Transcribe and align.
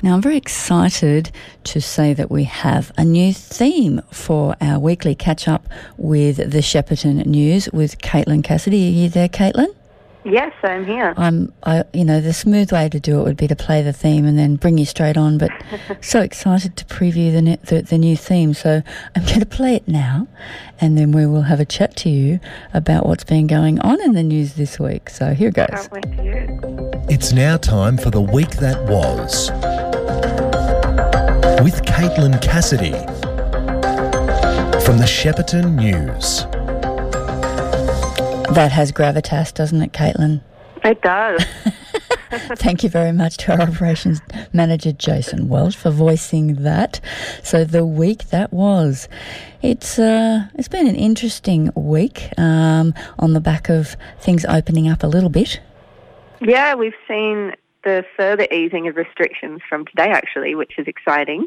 Now, 0.00 0.14
I'm 0.14 0.22
very 0.22 0.36
excited 0.36 1.32
to 1.64 1.80
say 1.80 2.14
that 2.14 2.30
we 2.30 2.44
have 2.44 2.92
a 2.96 3.04
new 3.04 3.32
theme 3.32 4.00
for 4.12 4.54
our 4.60 4.78
weekly 4.78 5.16
catch 5.16 5.48
up 5.48 5.66
with 5.96 6.36
the 6.36 6.60
Shepparton 6.60 7.26
News 7.26 7.68
with 7.72 7.98
Caitlin 7.98 8.44
Cassidy. 8.44 8.86
Are 8.86 8.90
you 8.92 9.08
there, 9.08 9.28
Caitlin? 9.28 9.74
Yes, 10.24 10.52
I'm 10.62 10.84
here. 10.84 11.14
I'm, 11.16 11.52
I, 11.64 11.82
you 11.92 12.04
know, 12.04 12.20
the 12.20 12.32
smooth 12.32 12.70
way 12.70 12.88
to 12.88 13.00
do 13.00 13.18
it 13.18 13.24
would 13.24 13.36
be 13.36 13.48
to 13.48 13.56
play 13.56 13.82
the 13.82 13.92
theme 13.92 14.24
and 14.24 14.38
then 14.38 14.54
bring 14.54 14.78
you 14.78 14.84
straight 14.84 15.16
on. 15.16 15.36
But 15.36 15.50
so 16.00 16.20
excited 16.20 16.76
to 16.76 16.84
preview 16.84 17.32
the, 17.32 17.58
the, 17.66 17.82
the 17.82 17.98
new 17.98 18.16
theme, 18.16 18.54
so 18.54 18.82
I'm 19.16 19.24
going 19.24 19.40
to 19.40 19.46
play 19.46 19.74
it 19.74 19.88
now, 19.88 20.28
and 20.80 20.96
then 20.96 21.10
we 21.10 21.26
will 21.26 21.42
have 21.42 21.58
a 21.58 21.64
chat 21.64 21.96
to 21.98 22.08
you 22.08 22.38
about 22.72 23.04
what's 23.04 23.24
been 23.24 23.48
going 23.48 23.80
on 23.80 24.00
in 24.00 24.12
the 24.12 24.22
news 24.22 24.54
this 24.54 24.78
week. 24.78 25.10
So 25.10 25.34
here 25.34 25.50
goes. 25.50 25.66
Can't 25.70 25.90
wait 25.90 26.02
to 26.02 26.22
hear 26.22 26.32
it. 26.34 27.10
It's 27.10 27.32
now 27.32 27.56
time 27.56 27.96
for 27.96 28.10
the 28.10 28.20
week 28.20 28.50
that 28.58 28.80
was 28.84 29.50
with 31.62 31.82
Caitlin 31.82 32.40
Cassidy 32.40 32.92
from 34.84 34.98
the 34.98 35.06
Shepparton 35.06 35.74
News. 35.74 36.44
That 38.54 38.70
has 38.70 38.92
gravitas, 38.92 39.52
doesn't 39.52 39.82
it, 39.82 39.92
Caitlin? 39.92 40.40
It 40.84 41.02
does. 41.02 41.44
Thank 42.30 42.84
you 42.84 42.88
very 42.88 43.10
much 43.10 43.38
to 43.38 43.52
our 43.52 43.62
operations 43.62 44.20
manager 44.52 44.92
Jason 44.92 45.48
Welsh 45.48 45.74
for 45.74 45.90
voicing 45.90 46.62
that. 46.62 47.00
So 47.42 47.64
the 47.64 47.84
week 47.84 48.28
that 48.28 48.52
was, 48.52 49.08
it's 49.60 49.98
uh, 49.98 50.46
it's 50.54 50.68
been 50.68 50.86
an 50.86 50.94
interesting 50.94 51.72
week 51.74 52.28
um, 52.38 52.94
on 53.18 53.32
the 53.32 53.40
back 53.40 53.68
of 53.68 53.96
things 54.20 54.44
opening 54.44 54.88
up 54.88 55.02
a 55.02 55.08
little 55.08 55.30
bit. 55.30 55.60
yeah, 56.40 56.74
we've 56.76 56.94
seen 57.08 57.54
the 57.88 58.04
further 58.16 58.46
easing 58.52 58.86
of 58.86 58.96
restrictions 58.96 59.60
from 59.68 59.86
today, 59.86 60.10
actually, 60.10 60.54
which 60.54 60.72
is 60.78 60.86
exciting. 60.86 61.46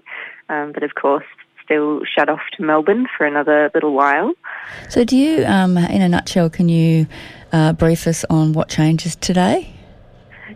Um, 0.49 0.72
but 0.72 0.82
of 0.82 0.95
course, 0.95 1.26
still 1.63 2.02
shut 2.04 2.30
off 2.30 2.41
to 2.57 2.63
Melbourne 2.63 3.05
for 3.16 3.26
another 3.26 3.70
little 3.76 3.93
while. 3.93 4.34
So, 4.90 5.04
do 5.04 5.16
you, 5.16 5.46
um, 5.46 5.77
in 5.77 6.01
a 6.01 6.10
nutshell, 6.10 6.49
can 6.49 6.68
you 6.68 7.05
uh, 7.51 7.74
brief 7.74 8.07
us 8.07 8.26
on 8.29 8.54
what 8.54 8.70
changes 8.70 9.16
today? 9.16 9.76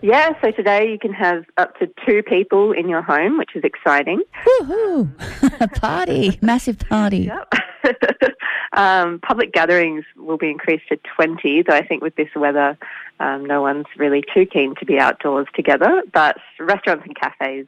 Yeah, 0.01 0.33
so 0.41 0.51
today 0.51 0.89
you 0.91 0.99
can 0.99 1.13
have 1.13 1.45
up 1.57 1.77
to 1.79 1.87
two 2.05 2.21
people 2.23 2.71
in 2.71 2.89
your 2.89 3.01
home, 3.01 3.37
which 3.37 3.55
is 3.55 3.63
exciting. 3.63 4.23
Woohoo! 4.45 5.61
a 5.61 5.67
party, 5.79 6.37
massive 6.41 6.79
party. 6.79 7.29
Yep. 7.31 7.53
um, 8.73 9.19
public 9.19 9.53
gatherings 9.53 10.03
will 10.17 10.37
be 10.37 10.49
increased 10.49 10.87
to 10.89 10.99
20, 11.15 11.63
though 11.63 11.75
I 11.75 11.85
think 11.85 12.03
with 12.03 12.15
this 12.15 12.29
weather, 12.35 12.77
um, 13.19 13.45
no 13.45 13.61
one's 13.61 13.85
really 13.97 14.23
too 14.33 14.45
keen 14.45 14.75
to 14.79 14.85
be 14.85 14.99
outdoors 14.99 15.47
together. 15.55 16.03
But 16.13 16.37
restaurants 16.59 17.05
and 17.05 17.15
cafes 17.15 17.67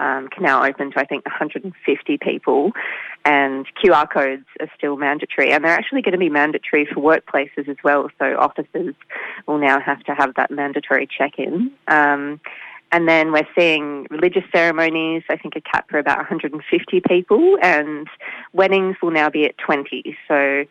um, 0.00 0.28
can 0.28 0.42
now 0.42 0.64
open 0.64 0.90
to, 0.92 0.98
I 0.98 1.04
think, 1.04 1.24
150 1.26 2.18
people, 2.18 2.72
and 3.24 3.66
QR 3.82 4.10
codes 4.10 4.44
are 4.60 4.68
still 4.76 4.96
mandatory, 4.96 5.52
and 5.52 5.64
they're 5.64 5.72
actually 5.72 6.02
going 6.02 6.12
to 6.12 6.18
be 6.18 6.28
mandatory 6.28 6.86
for 6.86 7.00
workplaces 7.00 7.68
as 7.68 7.76
well. 7.84 8.08
So 8.18 8.36
offices 8.38 8.94
will 9.46 9.58
now 9.58 9.80
have 9.80 10.02
to 10.04 10.14
have 10.14 10.34
that 10.34 10.50
mandatory 10.50 11.06
check-in. 11.06 11.70
Um, 11.86 12.40
and 12.90 13.08
then 13.08 13.32
we're 13.32 13.48
seeing 13.56 14.06
religious 14.10 14.44
ceremonies, 14.54 15.22
I 15.30 15.36
think 15.36 15.56
a 15.56 15.62
cap 15.62 15.88
for 15.88 15.98
about 15.98 16.18
150 16.18 17.00
people, 17.08 17.56
and 17.62 18.06
weddings 18.52 18.96
will 19.00 19.12
now 19.12 19.30
be 19.30 19.46
at 19.46 19.56
20. 19.56 20.16
So 20.28 20.64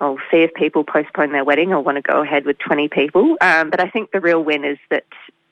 I'll 0.00 0.18
see 0.30 0.38
if 0.38 0.52
people 0.54 0.84
postpone 0.84 1.32
their 1.32 1.44
wedding 1.44 1.72
or 1.72 1.80
want 1.80 1.96
to 1.96 2.02
go 2.02 2.22
ahead 2.22 2.44
with 2.44 2.58
20 2.58 2.88
people. 2.88 3.36
Um, 3.40 3.70
but 3.70 3.80
I 3.80 3.88
think 3.88 4.10
the 4.12 4.20
real 4.20 4.42
win 4.42 4.64
is 4.64 4.78
that 4.90 5.04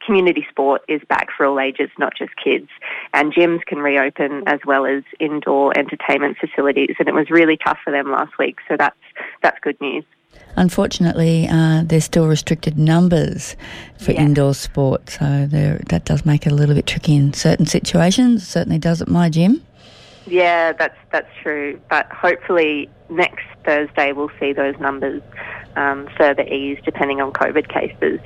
community 0.05 0.47
sport 0.51 0.83
is 0.87 1.01
back 1.09 1.29
for 1.35 1.47
all 1.47 1.59
ages, 1.59 1.89
not 1.99 2.13
just 2.17 2.33
kids. 2.37 2.69
And 3.15 3.33
gyms 3.33 3.65
can 3.65 3.79
reopen 3.79 4.43
as 4.47 4.61
well 4.67 4.85
as 4.85 5.03
indoor 5.19 5.77
entertainment 5.79 6.37
facilities. 6.39 6.97
And 6.99 7.09
it 7.09 7.15
was 7.15 7.31
really 7.31 7.57
tough 7.57 7.79
for 7.83 7.91
them 7.91 8.11
last 8.11 8.39
week, 8.39 8.59
so 8.69 8.77
that's, 8.77 8.97
that's 9.43 9.59
good 9.61 9.81
news. 9.81 10.05
Unfortunately, 10.57 11.49
uh, 11.51 11.83
there's 11.85 12.05
still 12.05 12.27
restricted 12.27 12.79
numbers 12.79 13.57
for 13.99 14.13
Yeah. 14.13 14.23
indoor 14.23 14.55
sport, 14.55 15.11
so 15.11 15.47
there, 15.49 15.81
that 15.89 16.05
does 16.05 16.27
make 16.27 16.47
it 16.47 16.53
a 16.53 16.55
little 16.55 16.75
bit 16.75 16.87
tricky 16.87 17.17
in 17.17 17.33
certain 17.33 17.67
situations. 17.67 18.43
It 18.43 18.47
certainly 18.47 18.79
does 18.79 19.01
at 19.01 19.09
my 19.09 19.31
gym. 19.31 19.63
Yeah, 20.27 20.73
that's 20.73 20.97
that's 21.13 21.29
true. 21.43 21.79
But 21.91 22.11
hopefully 22.11 22.89
next 23.11 23.45
Thursday 23.65 24.13
we'll 24.13 24.31
see 24.39 24.53
those 24.53 24.79
numbers 24.79 25.23
um, 25.77 26.09
further 26.17 26.43
ease 26.43 26.79
depending 26.85 27.21
on 27.21 27.33
COVID 27.33 27.69
cases. 27.69 28.21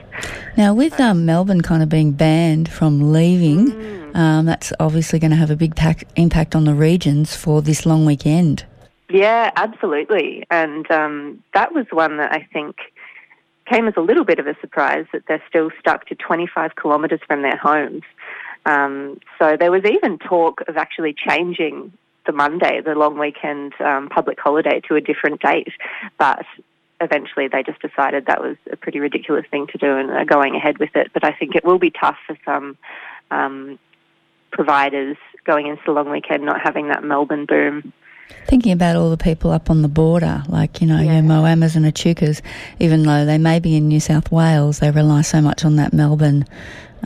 Now, 0.57 0.75
with 0.75 0.99
um, 1.01 1.25
Melbourne 1.25 1.63
kind 1.63 1.83
of 1.83 1.89
being 1.89 2.13
banned 2.13 2.69
from 2.69 3.13
leaving, 3.13 3.99
Mm. 4.09 4.17
um, 4.17 4.47
that's 4.47 4.73
obviously 4.81 5.19
going 5.19 5.31
to 5.31 5.37
have 5.37 5.51
a 5.51 5.57
big 5.57 5.77
pack, 5.77 6.05
impact 6.17 6.55
on 6.57 6.65
the 6.65 6.75
regions 6.75 7.37
for 7.37 7.61
this 7.63 7.85
long 7.85 8.05
weekend. 8.07 8.65
Yeah, 9.11 9.51
absolutely. 9.57 10.47
And 10.51 10.91
um, 10.91 11.43
that 11.55 11.73
was 11.75 11.87
one 11.91 12.17
that 12.19 12.33
I 12.33 12.47
think 12.53 12.77
came 13.67 13.87
as 13.87 13.95
a 13.97 14.01
little 14.01 14.25
bit 14.25 14.39
of 14.39 14.47
a 14.47 14.57
surprise 14.61 15.07
that 15.13 15.23
they're 15.29 15.43
still 15.49 15.71
stuck 15.79 16.07
to 16.07 16.15
25 16.15 16.73
kilometres 16.81 17.21
from 17.27 17.43
their 17.43 17.57
homes. 17.57 18.03
Um, 18.67 19.19
so 19.39 19.57
there 19.59 19.71
was 19.71 19.85
even 19.85 20.19
talk 20.19 20.63
of 20.69 20.77
actually 20.77 21.15
changing 21.15 21.93
the 22.29 22.33
Monday, 22.33 22.81
the 22.81 22.95
long 22.95 23.19
weekend 23.19 23.73
um, 23.81 24.09
public 24.09 24.39
holiday, 24.39 24.81
to 24.87 24.95
a 24.95 25.01
different 25.01 25.41
date. 25.41 25.73
But 26.19 26.45
eventually 27.01 27.49
they 27.49 27.63
just 27.63 27.81
decided 27.81 28.27
that 28.27 28.41
was 28.41 28.57
a 28.71 28.77
pretty 28.77 29.01
ridiculous 29.01 29.47
thing 29.51 29.67
to 29.69 29.79
do 29.79 29.97
and 29.97 30.11
are 30.11 30.25
going 30.25 30.55
ahead 30.55 30.79
with 30.79 30.95
it. 30.95 31.11
But 31.13 31.25
I 31.25 31.33
think 31.33 31.57
it 31.57 31.65
will 31.65 31.79
be 31.79 31.91
tough 31.91 32.19
for 32.27 32.37
some 32.45 32.77
um, 33.31 33.79
providers 34.53 35.17
going 35.45 35.67
into 35.67 35.83
the 35.87 35.93
long 35.93 36.11
weekend 36.11 36.45
not 36.45 36.61
having 36.63 36.89
that 36.89 37.03
Melbourne 37.03 37.47
boom. 37.47 37.93
Thinking 38.47 38.73
about 38.73 38.97
all 38.97 39.11
the 39.11 39.17
people 39.19 39.51
up 39.51 39.69
on 39.71 39.83
the 39.83 39.89
border, 39.89 40.43
like, 40.49 40.81
you 40.81 40.87
know, 40.87 41.01
Yeah. 41.01 41.15
your 41.15 41.23
Moamas 41.23 41.77
and 41.77 41.85
Echukas, 41.85 42.41
even 42.79 43.03
though 43.03 43.25
they 43.27 43.39
may 43.39 43.59
be 43.59 43.77
in 43.77 43.89
New 43.89 44.01
South 44.01 44.33
Wales, 44.33 44.79
they 44.79 44.91
rely 44.91 45.21
so 45.23 45.41
much 45.41 45.65
on 45.65 45.77
that 45.77 45.93
Melbourne 45.93 46.47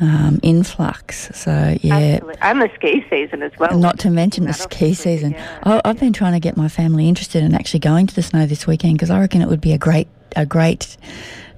um, 0.00 0.38
influx. 0.42 1.30
So, 1.34 1.76
yeah. 1.82 1.94
Absolutely. 1.96 2.34
And 2.42 2.62
the 2.62 2.70
ski 2.76 3.04
season 3.10 3.42
as 3.42 3.52
well. 3.58 3.76
Not 3.78 3.98
to 4.00 4.10
mention 4.10 4.44
the 4.44 4.52
ski 4.52 4.94
season. 4.94 5.32
yeah. 5.32 5.58
I, 5.64 5.80
I've 5.84 5.98
been 5.98 6.12
trying 6.12 6.32
to 6.32 6.40
get 6.40 6.56
my 6.56 6.68
family 6.68 7.08
interested 7.08 7.42
in 7.42 7.54
actually 7.54 7.80
going 7.80 8.06
to 8.06 8.14
the 8.14 8.22
snow 8.22 8.46
this 8.46 8.66
weekend 8.66 8.94
because 8.94 9.10
I 9.10 9.18
reckon 9.20 9.42
it 9.42 9.48
would 9.48 9.60
be 9.60 9.72
a 9.72 9.78
great, 9.78 10.08
a 10.36 10.46
great 10.46 10.96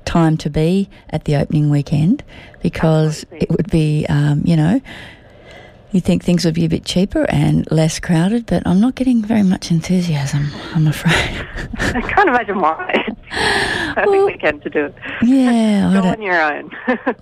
time 0.05 0.37
to 0.39 0.51
be 0.51 0.89
at 1.11 1.25
the 1.25 1.37
opening 1.37 1.71
weekend 1.71 2.23
because 2.63 3.23
Absolutely. 3.25 3.39
it 3.47 3.51
would 3.57 3.71
be, 3.71 4.07
um, 4.09 4.43
you 4.45 4.57
know, 4.57 4.81
you 5.95 6.01
think 6.01 6.23
things 6.25 6.45
would 6.45 6.55
be 6.55 6.65
a 6.65 6.69
bit 6.69 6.85
cheaper 6.85 7.25
and 7.31 7.71
less 7.71 8.01
crowded, 8.01 8.47
but 8.47 8.63
I'm 8.67 8.81
not 8.81 8.95
getting 8.97 9.23
very 9.23 9.43
much 9.43 9.71
enthusiasm. 9.71 10.49
I'm 10.75 10.87
afraid. 10.89 11.13
I 11.79 12.01
can't 12.01 12.29
imagine 12.29 12.61
why. 12.61 12.93
Perfect 13.95 14.07
Well, 14.11 14.27
weekend 14.27 14.63
to 14.63 14.71
do 14.71 14.85
it. 14.87 14.95
yeah, 15.23 15.91
Go 16.03 16.09
on 16.09 16.21
your 16.23 16.41
own. 16.41 16.71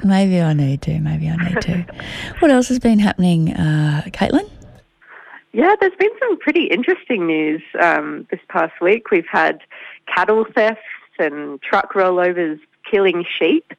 maybe 0.05 0.41
I 0.41 0.53
need 0.55 0.83
to. 0.83 0.99
Maybe 1.01 1.29
I 1.29 1.37
need 1.37 1.61
to. 1.63 1.87
what 2.41 2.51
else 2.51 2.69
has 2.69 2.79
been 2.79 2.99
happening, 2.99 3.53
uh, 3.53 4.03
Caitlin? 4.07 4.49
yeah, 5.53 5.75
there's 5.81 5.95
been 5.99 6.11
some 6.19 6.39
pretty 6.39 6.65
interesting 6.65 7.27
news 7.27 7.63
um, 7.81 8.27
this 8.31 8.41
past 8.49 8.73
week. 8.81 9.11
We've 9.11 9.27
had 9.31 9.61
cattle 10.15 10.47
thefts 10.55 10.81
and 11.19 11.61
truck 11.61 11.93
rollovers 11.93 12.59
killing 12.91 13.25
sheep. 13.39 13.71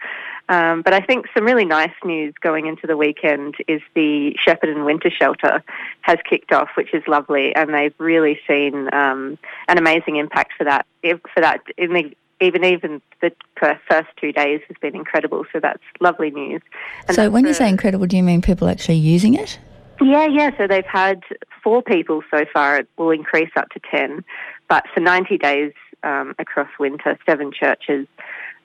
Um, 0.49 0.81
but 0.81 0.93
I 0.93 0.99
think 0.99 1.27
some 1.33 1.45
really 1.45 1.65
nice 1.65 1.93
news 2.03 2.33
going 2.41 2.67
into 2.67 2.85
the 2.85 2.97
weekend 2.97 3.55
is 3.67 3.81
the 3.93 4.37
Shepparton 4.45 4.85
Winter 4.85 5.09
Shelter 5.09 5.63
has 6.01 6.17
kicked 6.29 6.51
off, 6.51 6.69
which 6.75 6.93
is 6.93 7.03
lovely, 7.07 7.55
and 7.55 7.73
they've 7.73 7.93
really 7.97 8.39
seen 8.47 8.93
um, 8.93 9.37
an 9.67 9.77
amazing 9.77 10.17
impact 10.17 10.51
for 10.57 10.65
that. 10.65 10.85
For 11.01 11.41
that, 11.41 11.61
in 11.77 11.93
the, 11.93 12.15
even 12.41 12.63
even 12.65 13.01
the 13.21 13.31
first 13.59 14.09
two 14.19 14.33
days 14.33 14.61
has 14.67 14.77
been 14.81 14.95
incredible. 14.95 15.45
So 15.53 15.59
that's 15.59 15.83
lovely 16.01 16.31
news. 16.31 16.61
And 17.07 17.15
so 17.15 17.29
when 17.29 17.45
you 17.45 17.53
say 17.53 17.69
incredible, 17.69 18.05
do 18.05 18.17
you 18.17 18.23
mean 18.23 18.41
people 18.41 18.67
actually 18.67 18.97
using 18.97 19.35
it? 19.35 19.59
yeah, 20.01 20.27
yeah. 20.27 20.51
So 20.57 20.67
they've 20.67 20.85
had 20.85 21.23
four 21.63 21.81
people 21.81 22.21
so 22.29 22.45
far. 22.53 22.79
It 22.79 22.87
will 22.97 23.11
increase 23.11 23.51
up 23.55 23.69
to 23.69 23.79
10. 23.91 24.23
But 24.67 24.85
for 24.93 24.99
90 24.99 25.37
days 25.37 25.73
um, 26.03 26.35
across 26.39 26.69
winter, 26.79 27.17
seven 27.25 27.51
churches 27.51 28.07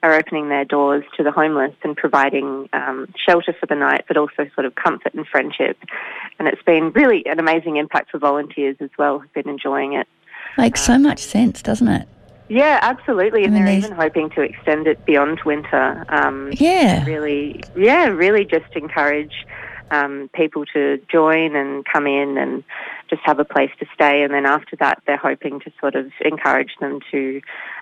are 0.03 0.15
opening 0.15 0.49
their 0.49 0.65
doors 0.65 1.05
to 1.17 1.23
the 1.23 1.33
homeless 1.33 1.75
and 1.83 1.97
providing 1.97 2.69
um, 2.73 3.13
shelter 3.17 3.53
for 3.59 3.67
the 3.67 3.75
night, 3.75 4.05
but 4.07 4.17
also 4.17 4.49
sort 4.55 4.65
of 4.65 4.75
comfort 4.75 5.13
and 5.15 5.27
friendship. 5.27 5.77
And 6.39 6.47
it's 6.47 6.63
been 6.63 6.93
really 6.93 7.27
an 7.27 7.41
amazing 7.41 7.77
impact 7.77 8.11
for 8.13 8.19
volunteers 8.19 8.77
as 8.81 8.91
well 8.99 9.19
who've 9.19 9.33
been 9.33 9.49
enjoying 9.49 9.95
it. 9.95 10.07
Makes 10.57 10.83
so 10.83 10.99
much 10.99 11.19
sense, 11.21 11.63
doesn't 11.63 11.89
it? 11.89 12.09
Yeah, 12.49 12.79
absolutely. 12.81 13.45
And 13.45 13.55
I 13.55 13.59
mean, 13.59 13.65
they're 13.67 13.75
these- 13.75 13.85
even 13.87 13.97
hoping 13.97 14.31
to 14.31 14.41
extend 14.43 14.87
it 14.87 15.05
beyond 15.05 15.41
winter. 15.45 16.05
Um, 16.09 16.51
Yeah. 16.53 17.05
really, 17.05 17.61
yeah, 17.77 18.07
really 18.09 18.45
just 18.45 18.75
encourage 18.75 19.47
um, 19.91 20.31
people 20.35 20.65
to 20.75 21.01
join 21.11 21.57
and 21.57 21.85
come 21.85 22.07
in 22.07 22.39
and 22.39 22.65
just 23.09 23.23
have 23.25 23.39
a 23.39 23.45
place 23.45 23.71
to 23.81 23.87
stay. 23.95 24.23
And 24.23 24.33
then 24.33 24.47
after 24.47 24.77
that, 24.77 25.03
they're 25.07 25.17
hoping 25.17 25.61
to 25.61 25.73
sort 25.81 25.95
of 25.95 26.11
encourage 26.21 26.73
them 26.81 27.01
to 27.11 27.41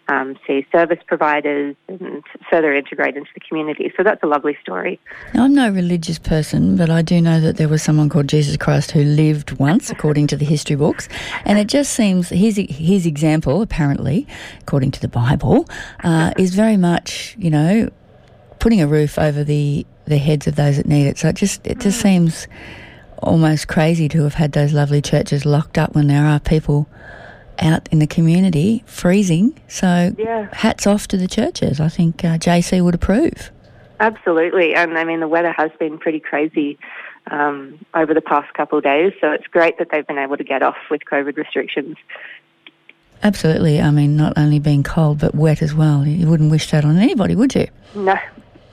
um, 0.09 0.39
see 0.47 0.67
service 0.71 1.01
providers 1.07 1.75
and 1.89 2.23
further 2.49 2.73
integrate 2.73 3.17
into 3.17 3.31
the 3.35 3.41
community. 3.41 3.93
So 3.97 4.03
that's 4.03 4.23
a 4.23 4.27
lovely 4.27 4.57
story. 4.63 5.01
Now, 5.35 5.45
I'm 5.45 5.55
no 5.55 5.69
religious 5.71 6.19
person, 6.19 6.77
but 6.77 6.91
I 6.91 7.03
do 7.03 7.21
know 7.21 7.41
that 7.41 7.57
there 7.57 7.69
was 7.69 7.83
someone 7.83 8.09
called 8.09 8.29
Jesus 8.29 8.57
Christ 8.57 8.93
who 8.93 9.03
lived 9.03 9.53
once, 9.53 9.91
according 9.91 10.29
to 10.29 10.37
the 10.37 10.45
history 10.45 10.77
books. 10.77 11.09
And 11.45 11.59
it 11.59 11.67
just 11.67 11.93
seems 11.93 12.29
his, 12.29 12.57
his 12.69 13.07
example, 13.07 13.63
apparently, 13.63 14.27
according 14.61 14.93
to 14.93 15.01
the 15.01 15.09
Bible, 15.09 15.67
uh, 16.05 16.33
is 16.39 16.55
very 16.55 16.77
much, 16.77 17.35
you 17.39 17.51
know, 17.51 17.91
putting 18.67 18.83
a 18.83 18.87
roof 18.89 19.17
over 19.17 19.45
the, 19.45 19.87
the 20.07 20.19
heads 20.19 20.49
of 20.49 20.57
those 20.57 20.77
that 20.77 20.87
need 20.87 21.07
it. 21.07 21.17
So 21.17 21.29
it 21.29 21.37
just 21.37 21.65
it 21.65 21.79
just 21.79 22.01
seems 22.01 22.49
almost 23.19 23.69
crazy 23.69 24.09
to 24.09 24.25
have 24.25 24.35
had 24.35 24.51
those 24.51 24.73
lovely 24.73 25.01
churches 25.01 25.47
locked 25.47 25.79
up 25.79 25.95
when 25.95 26.09
there 26.09 26.25
are 26.27 26.41
people 26.41 26.89
out 27.61 27.89
in 27.93 28.01
the 28.01 28.09
community 28.09 28.83
freezing. 28.85 29.57
So 29.69 30.13
Yeah. 30.19 30.49
hats 30.53 30.85
off 30.85 31.07
to 31.09 31.17
the 31.17 31.29
churches. 31.29 31.79
I 31.79 31.89
think 31.89 32.25
uh, 32.25 32.39
JC 32.39 32.83
would 32.83 32.97
approve. 32.97 33.53
Absolutely, 34.01 34.75
and 34.75 34.99
I 34.99 35.05
mean 35.05 35.21
the 35.21 35.29
weather 35.29 35.53
has 35.57 35.71
been 35.79 35.97
pretty 35.97 36.19
crazy 36.19 36.77
um, 37.31 37.79
over 37.95 38.15
the 38.15 38.21
past 38.21 38.53
couple 38.55 38.79
of 38.79 38.83
days, 38.83 39.13
so 39.21 39.31
it's 39.31 39.47
great 39.47 39.79
that 39.79 39.91
they've 39.93 40.09
been 40.09 40.19
able 40.19 40.39
to 40.39 40.45
get 40.45 40.65
off 40.65 40.77
with 40.91 41.03
COVID 41.09 41.37
restrictions. 41.37 41.97
Absolutely. 43.23 43.81
I 43.81 43.91
mean, 43.93 44.17
not 44.17 44.35
only 44.37 44.59
being 44.59 44.83
cold 44.83 45.21
but 45.21 45.35
wet 45.37 45.63
as 45.63 45.73
well. 45.73 46.05
You 46.07 46.27
wouldn't 46.29 46.51
wish 46.51 46.71
that 46.73 46.85
on 46.85 46.99
anybody, 46.99 47.35
would 47.37 47.55
you? 47.55 47.69
No, 47.95 48.17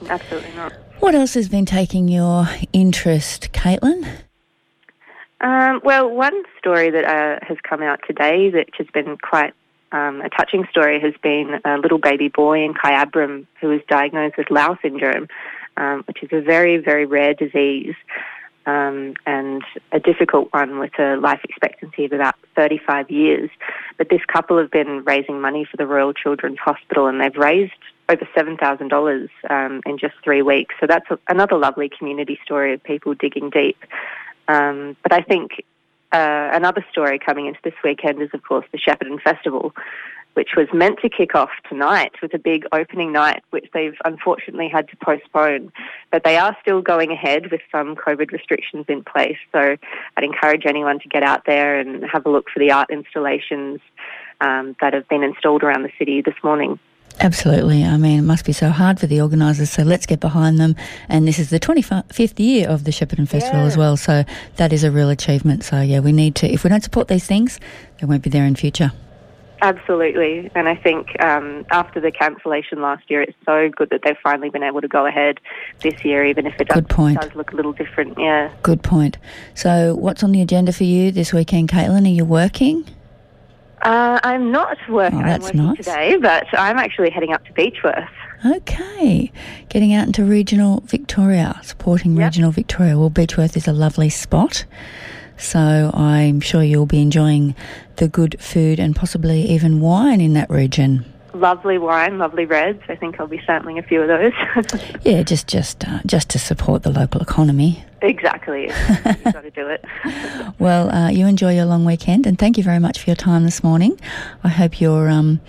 absolutely 0.09 0.53
not. 0.55 0.73
What 1.00 1.15
else 1.15 1.33
has 1.33 1.50
been 1.50 1.65
taking 1.65 2.07
your 2.07 2.47
interest, 2.71 3.51
Caitlin? 3.51 4.07
Um, 5.41 5.81
well, 5.83 6.09
one 6.09 6.44
story 6.57 6.89
that 6.89 7.03
uh, 7.03 7.45
has 7.45 7.57
come 7.67 7.81
out 7.81 8.00
today 8.07 8.50
that 8.51 8.67
has 8.77 8.88
been 8.94 9.17
quite 9.17 9.53
um, 9.91 10.21
a 10.21 10.29
touching 10.29 10.65
story 10.71 11.00
has 11.00 11.13
been 11.21 11.59
a 11.65 11.77
little 11.77 12.00
baby 12.00 12.27
boy 12.27 12.63
in 12.63 12.73
Kyabram 12.73 13.45
who 13.61 13.67
was 13.67 13.81
diagnosed 13.88 14.38
with 14.38 14.50
Lowe 14.50 14.75
syndrome, 14.81 15.27
um, 15.77 16.03
which 16.07 16.23
is 16.23 16.29
a 16.31 16.41
very, 16.41 16.77
very 16.77 17.06
rare 17.06 17.33
disease 17.33 17.95
um, 18.65 19.13
and 19.25 19.63
a 19.92 20.00
difficult 20.00 20.51
one 20.51 20.80
with 20.80 20.98
a 21.00 21.15
life 21.18 21.42
expectancy 21.44 22.06
of 22.06 22.13
about 22.13 22.36
35 22.56 23.10
years. 23.10 23.50
But 23.98 24.10
this 24.10 24.21
couple 24.31 24.57
have 24.57 24.71
been 24.71 25.04
raising 25.04 25.42
money 25.42 25.65
for 25.69 25.77
the 25.77 25.88
Royal 25.88 26.13
Children's 26.13 26.60
Hospital 26.60 27.07
and 27.07 27.19
they've 27.19 27.36
raised 27.36 27.74
over 28.10 28.27
$7,000 28.36 29.30
um, 29.50 29.81
in 29.86 29.98
just 29.98 30.15
three 30.24 30.42
weeks. 30.42 30.75
So 30.80 30.88
that's 30.88 31.10
a, 31.10 31.18
another 31.30 31.57
lovely 31.57 31.89
community 31.89 32.39
story 32.44 32.74
of 32.74 32.83
people 32.83 33.13
digging 33.13 33.50
deep. 33.50 33.77
Um, 34.48 34.98
but 35.04 35.13
I 35.13 35.21
think 35.21 35.63
uh, 36.13 36.51
another 36.54 36.86
story 36.92 37.19
coming 37.19 37.48
into 37.48 37.60
this 37.63 37.74
weekend 37.83 38.21
is, 38.21 38.30
of 38.33 38.44
course, 38.44 38.65
the 38.71 38.77
Shepparton 38.77 39.21
Festival, 39.21 39.74
which 40.36 40.51
was 40.56 40.68
meant 40.74 41.00
to 41.01 41.10
kick 41.10 41.36
off 41.36 41.50
tonight 41.68 42.13
with 42.21 42.33
a 42.33 42.39
big 42.39 42.65
opening 42.71 43.12
night, 43.12 43.44
which 43.50 43.65
they've 43.74 43.98
unfortunately 44.06 44.69
had 44.69 44.88
to 44.89 44.98
postpone. 44.98 45.71
But 46.12 46.24
they 46.24 46.38
are 46.38 46.56
still 46.62 46.81
going 46.81 47.12
ahead 47.12 47.51
with 47.51 47.62
some 47.71 47.95
COVID 47.95 48.31
restrictions 48.31 48.86
in 48.88 49.04
place. 49.04 49.38
So 49.51 49.75
I'd 50.18 50.24
encourage 50.24 50.65
anyone 50.65 51.00
to 51.00 51.10
get 51.10 51.24
out 51.24 51.45
there 51.45 51.80
and 51.80 52.04
have 52.12 52.25
a 52.25 52.30
look 52.30 52.45
for 52.54 52.59
the 52.59 52.71
art 52.71 52.89
installations 52.92 53.80
um, 54.39 54.75
that 54.81 54.94
have 54.94 55.07
been 55.07 55.24
installed 55.24 55.63
around 55.63 55.83
the 55.83 55.92
city 55.98 56.21
this 56.21 56.36
morning. 56.44 56.80
Absolutely. 57.19 57.83
I 57.83 57.98
mean, 57.98 58.19
it 58.19 58.24
must 58.24 58.45
be 58.45 58.54
so 58.54 58.69
hard 58.69 59.00
for 59.00 59.07
the 59.07 59.21
organisers. 59.21 59.69
So 59.69 59.83
let's 59.83 60.06
get 60.06 60.19
behind 60.19 60.60
them. 60.60 60.75
And 61.10 61.27
this 61.27 61.39
is 61.39 61.50
the 61.50 61.60
25th 61.60 62.39
year 62.39 62.68
of 62.68 62.83
the 62.83 62.92
Shepparton 62.92 63.27
Festival 63.27 63.62
Yeah. 63.62 63.65
as 63.68 63.77
well. 63.77 63.98
So 63.98 64.24
that 64.57 64.74
is 64.74 64.83
a 64.83 64.92
real 64.92 65.10
achievement. 65.10 65.63
So, 65.63 65.81
yeah, 65.81 66.00
we 66.00 66.12
need 66.12 66.36
to, 66.36 66.51
if 66.51 66.63
we 66.63 66.69
don't 66.69 66.83
support 66.83 67.07
these 67.07 67.25
things, 67.25 67.60
they 68.00 68.07
won't 68.07 68.24
be 68.24 68.30
there 68.30 68.45
in 68.45 68.56
future. 68.56 68.92
Absolutely. 69.62 70.51
And 70.56 70.68
I 70.68 70.75
think 70.75 71.15
um, 71.24 71.65
after 71.71 72.01
the 72.01 72.12
cancellation 72.12 72.81
last 72.81 73.10
year, 73.10 73.21
it's 73.21 73.38
so 73.45 73.69
good 73.69 73.92
that 73.92 74.01
they've 74.04 74.18
finally 74.21 74.50
been 74.50 74.63
able 74.63 74.81
to 74.81 74.89
go 74.89 75.06
ahead 75.06 75.39
this 75.80 76.04
year, 76.04 76.25
even 76.25 76.45
if 76.45 76.59
it 76.59 76.68
does, 76.68 76.83
does 76.83 77.33
look 77.33 77.54
a 77.54 77.56
little 77.56 77.71
different. 77.71 78.19
Yeah. 78.19 78.51
Good 78.62 78.83
point. 78.83 79.18
So, 79.56 79.95
what's 79.95 80.21
on 80.21 80.33
the 80.33 80.42
agenda 80.42 80.74
for 80.74 80.83
you 80.83 81.12
this 81.13 81.31
weekend, 81.31 81.69
Caitlin? 81.69 82.06
Are 82.06 82.09
you 82.09 82.25
working? 82.25 82.86
Uh, 83.83 84.19
I'm 84.24 84.51
not 84.51 84.77
working. 84.89 85.19
Oh, 85.21 85.25
that's 85.25 85.45
working 85.45 85.65
nice. 85.65 85.77
today, 85.77 86.18
but 86.18 86.47
I'm 86.57 86.77
actually 86.77 87.09
heading 87.12 87.33
up 87.33 87.45
to 87.45 87.53
Beechworth. 87.53 88.07
Okay. 88.45 89.31
Getting 89.69 89.94
out 89.94 90.07
into 90.07 90.24
regional 90.24 90.81
Victoria, 90.85 91.59
supporting 91.63 92.15
Yep. 92.15 92.24
regional 92.25 92.51
Victoria. 92.51 92.97
Well, 92.97 93.09
Beechworth 93.09 93.56
is 93.56 93.68
a 93.68 93.74
lovely 93.74 94.09
spot. 94.09 94.65
So 95.38 95.91
I'm 95.94 96.39
sure 96.41 96.63
you'll 96.63 96.85
be 96.85 97.01
enjoying 97.01 97.56
the 97.97 98.07
good 98.07 98.39
food 98.39 98.80
and 98.80 98.95
possibly 98.95 99.41
even 99.50 99.80
wine 99.81 100.21
in 100.21 100.33
that 100.33 100.50
region. 100.50 101.06
Lovely 101.33 101.77
wine, 101.80 102.19
lovely 102.19 102.45
reds. 102.45 102.81
I 102.88 102.95
think 102.95 103.19
I'll 103.19 103.27
be 103.27 103.41
sampling 103.45 103.80
a 103.80 103.83
few 103.83 104.01
of 104.01 104.07
those. 104.07 104.33
Yeah, 105.03 105.24
just 105.24 105.47
just 105.47 105.88
uh, 105.88 106.00
just 106.06 106.30
to 106.30 106.39
support 106.39 106.83
the 106.83 106.91
local 106.91 107.21
economy. 107.21 107.83
exactly. 108.01 108.63
You've 109.06 109.24
got 109.24 109.41
to 109.41 109.51
do 109.51 109.68
it. 109.68 109.83
Well, 110.59 110.89
uh, 110.91 111.09
you 111.09 111.25
enjoy 111.27 111.56
your 111.56 111.65
long 111.65 111.83
weekend, 111.83 112.25
and 112.27 112.38
thank 112.38 112.57
you 112.57 112.63
very 112.63 112.80
much 112.80 113.00
for 113.00 113.09
your 113.09 113.15
time 113.15 113.44
this 113.44 113.63
morning. 113.63 114.00
I 114.44 114.50
hope 114.50 114.80
you're 114.80 115.09
um, 115.09 115.41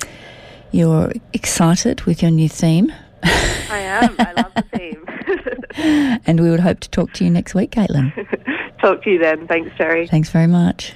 you're 0.72 1.12
excited 1.32 2.02
with 2.02 2.22
your 2.22 2.30
new 2.32 2.48
theme, 2.48 2.92
I 3.22 3.78
am. 3.78 4.16
I 4.18 4.32
love 4.32 4.52
the 4.54 4.62
theme. 4.76 6.20
and 6.26 6.40
we 6.40 6.50
would 6.50 6.60
hope 6.60 6.80
to 6.80 6.90
talk 6.90 7.12
to 7.14 7.24
you 7.24 7.30
next 7.30 7.54
week, 7.54 7.70
Caitlin. 7.72 8.12
Talk 8.80 9.02
to 9.04 9.10
you 9.10 9.18
then. 9.18 9.46
Thanks, 9.46 9.70
Terri. 9.78 10.08
Thanks 10.08 10.30
very 10.30 10.46
much. 10.46 10.94